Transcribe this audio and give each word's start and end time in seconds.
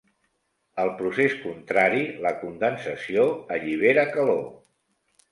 El 0.83 0.87
procés 1.01 1.33
contrari, 1.41 2.01
la 2.27 2.31
condensació, 2.43 3.25
allibera 3.57 4.07
calor. 4.15 4.41